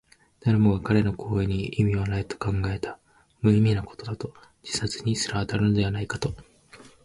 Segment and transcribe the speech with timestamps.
[0.39, 2.97] 誰もが彼の行為に意味はないと考えた。
[3.41, 6.33] 無意味なことだと、自殺にすら当たるのではないかと。